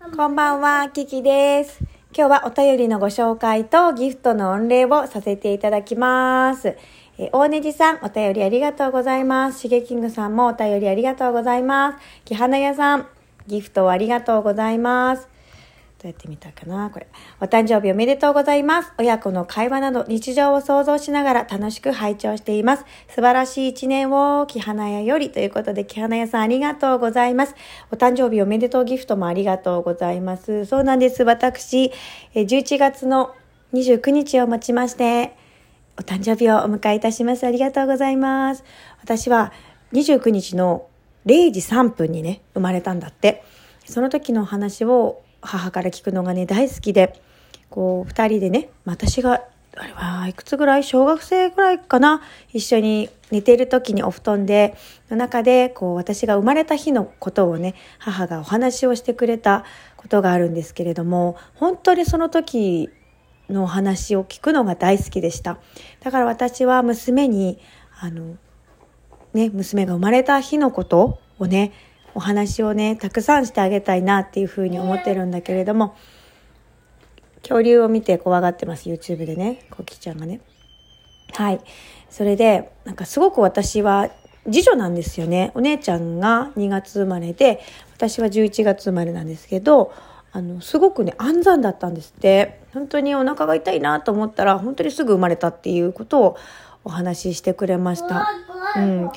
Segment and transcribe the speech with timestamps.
[0.00, 1.78] こんばんは、キキです。
[2.16, 6.76] 今日はお便りのご紹介とギフトの御礼をさせていただきます。
[7.18, 9.60] え大ネジさん、お便りありがとうございます。
[9.60, 11.98] しげきんぐさんもお便りありがとうございます。
[12.24, 13.08] きはなやさん、
[13.46, 15.33] ギフトをありがとうございます。
[16.04, 17.06] どうやって見たかなこれ。
[17.40, 18.92] お誕生日おめでとうございます。
[18.98, 22.84] 親子の会話など日常を想像しながら楽しく拝聴しています。
[23.08, 27.54] 素晴らしい一年を、木花屋よりということで、木花屋さんありがとうございます。
[27.90, 30.66] お誕生日おめでとうギフトもありがとうございます。
[30.66, 31.22] そうなんです。
[31.22, 31.90] 私、
[32.34, 33.34] え11月の
[33.72, 35.34] 29日をもちまして、
[35.98, 37.46] お誕生日をお迎えいたします。
[37.46, 38.62] ありがとうございます。
[39.02, 39.54] 私は
[39.94, 40.86] 29日の
[41.24, 43.42] 0時3分にね、生まれたんだって。
[43.86, 47.20] その時の話を母から聞くのがね、大好きで、
[47.70, 49.42] こう、二人でね、私が、
[49.76, 50.84] あれはいくつぐらい？
[50.84, 52.22] 小学生ぐらいかな？
[52.52, 54.76] 一緒に寝ている時にお布団で、
[55.10, 59.64] の中で、こう、私が生まれた日のことをね、母がお話をしてくれた
[59.96, 62.88] ことがあるんですけれども、本当にその時
[63.50, 65.58] のお話を聞くのが大好きでした。
[66.00, 67.58] だから私は娘に、
[67.98, 68.36] あの、
[69.32, 71.72] ね、娘が生まれた日のことをね、
[72.14, 75.96] お話をね、たくさんしてあげたいなっていうふうに思ってるんだけれども、
[77.42, 80.40] 恐竜を見て怖がってます、YouTube でね、コキちゃんがね。
[81.32, 81.60] はい。
[82.08, 84.10] それで、なんかすごく私は、
[84.44, 85.52] 次女なんですよね。
[85.54, 87.60] お姉ちゃんが2月生まれで、
[87.94, 89.92] 私は11月生まれなんですけど、
[90.32, 92.60] あの、すごくね、安産だったんですって。
[92.72, 96.36] 本当にお腹が痛いなと思ったら、本当にすぐ生まれたっていうことを
[96.84, 98.28] お話ししてくれました。
[98.76, 99.10] うん。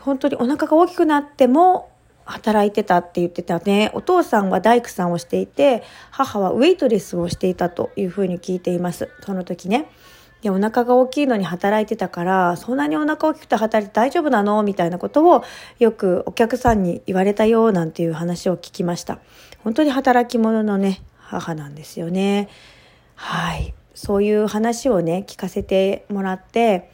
[0.00, 1.90] 本当にお腹が大きくなっても
[2.26, 3.90] 働いてたって言ってたね。
[3.94, 9.08] お父さんは大工さんをしていて、母はウェイトレスをしていたというふうに聞いています。
[9.24, 9.86] その時ね。
[10.42, 15.44] で、お腹が大きいのに働いてたから、そんなにお腹大きくて働いて大丈夫なのみたいなことを
[15.78, 19.18] よくお客さんに言われたよなんていう話を聞きました。
[19.64, 22.48] 本当に働き者のね、母なんですよね。
[23.14, 23.72] はい。
[23.94, 26.90] そういう話をね、聞かせてもらって、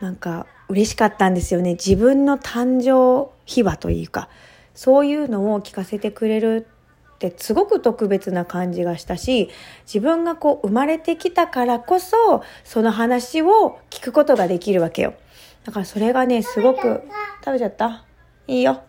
[0.00, 1.72] なんか嬉しかったんですよね。
[1.72, 4.28] 自分の誕生秘話というか、
[4.76, 6.68] そういうのを聞かせてくれる
[7.14, 9.50] ってすごく特別な感じがしたし、
[9.86, 15.14] 自分がこう生まれてきたからこそ、その話を聞くことができるわけよ。
[15.64, 17.02] だからそれがね、すごく、
[17.44, 18.04] 食べちゃった？
[18.46, 18.82] いいよ。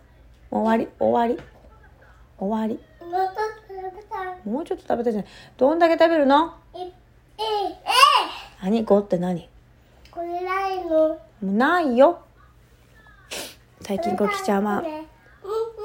[0.50, 1.42] 終わり、終わり？
[2.38, 2.78] 終わり？
[4.44, 5.30] もうちょっと食べたじゃない。
[5.56, 6.54] どんだけ食べるの？
[8.62, 9.48] 何 ?5 って何？
[10.10, 11.18] これないの。
[11.42, 12.20] ないよ。
[13.80, 14.84] 最近コキちゃんは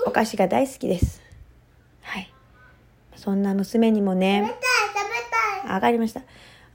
[0.05, 1.21] お菓子が大好きです。
[2.01, 2.31] はい。
[3.15, 5.75] そんな娘にも食べね、たい、食べたい。
[5.75, 6.21] 上がりました。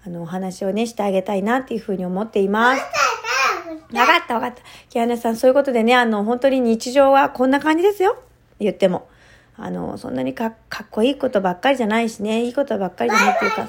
[0.06, 2.83] あの、お話をね、してあげたいなっていうふうに思っています。
[2.83, 4.62] 食べたいわかったわかった。
[4.88, 8.17] キアナさん、そういうことでね、あの、本当に日常はこんな感じですよ。
[8.61, 9.09] 言っても。
[9.56, 13.69] あの、そんなにかかっこいいことばっかりじゃないしね、いいことばっかりじゃないっていうか。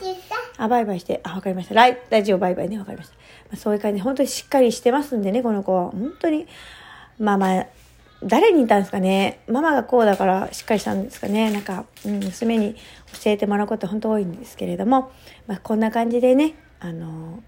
[0.58, 1.20] あ、バイバイして。
[1.24, 1.76] あ、わかりました。
[1.76, 3.16] ライラジオバイバイね、わかりました。
[3.16, 3.22] ま
[3.54, 5.90] あ、そういう感じで、本当にしっかりしてますんでね、この子は。
[5.90, 6.48] 本当に。
[7.18, 7.66] まあまあ、
[8.24, 9.40] 誰に言ったんですかね？
[9.48, 11.52] ママがこうだからしっかりしたんですかね？
[11.52, 12.76] なんか、うん、娘に
[13.24, 15.12] 教えてもらうこと本当多いんですけれども、
[15.48, 17.42] まあ、こんな感じでね、あの、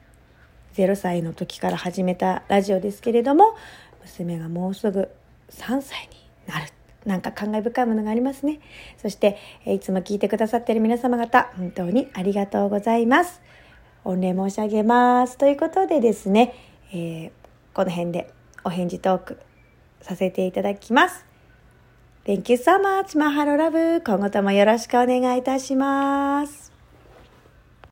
[0.76, 3.56] 0歳の時から始めたラジオですけれども、
[4.04, 5.10] 娘がもうすぐ
[5.50, 6.72] 3歳になる。
[7.06, 8.60] なんか感慨深いものがありますね。
[8.98, 13.42] そして、いつも聞いてくださっている皆様方、本当にありがとうございます。
[14.04, 15.38] 御礼申し上げます。
[15.38, 16.54] ということでですね、
[16.94, 17.32] えー
[17.74, 18.30] この辺で
[18.66, 19.40] お返事トーク
[20.02, 21.26] させていただきます。
[22.26, 24.04] Thank you so much, Mahalo Love.。
[24.04, 26.71] 今後ともよろしくお願いいたします。